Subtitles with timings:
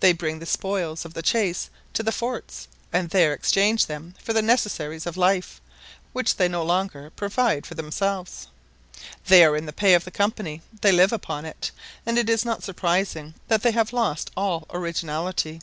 [0.00, 4.34] They bring the spoils of the chase to the forts, and there exchange them for
[4.34, 5.58] the necessaries of life,
[6.12, 8.48] which they no longer provide for themselves.
[9.24, 11.70] They are in the pay of the Company, they live upon it,
[12.04, 15.62] and it is not surprising that they have lost all originality.